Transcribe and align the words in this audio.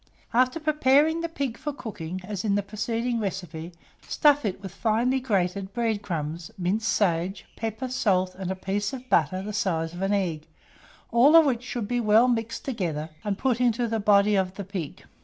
After 0.33 0.59
preparing 0.59 1.21
the 1.21 1.29
pig 1.29 1.59
for 1.59 1.71
cooking, 1.71 2.21
as 2.23 2.43
in 2.43 2.55
the 2.55 2.63
preceding 2.63 3.19
recipe, 3.19 3.71
stuff 4.07 4.45
it 4.45 4.59
with 4.59 4.73
finely 4.73 5.19
grated 5.19 5.75
bread 5.75 6.01
crumbs, 6.01 6.49
minced 6.57 6.91
sage, 6.91 7.45
pepper, 7.55 7.87
salt, 7.87 8.33
and 8.33 8.49
a 8.49 8.55
piece 8.55 8.93
of 8.93 9.07
butter 9.11 9.43
the 9.43 9.53
size 9.53 9.93
of 9.93 10.01
an 10.01 10.11
egg, 10.11 10.47
all 11.11 11.35
of 11.35 11.45
which 11.45 11.61
should 11.61 11.87
be 11.87 11.99
well 11.99 12.27
mixed 12.27 12.65
together, 12.65 13.11
and 13.23 13.37
put 13.37 13.61
into 13.61 13.87
the 13.87 13.99
body 13.99 14.35
of 14.35 14.55
the 14.55 14.63
pig. 14.63 15.05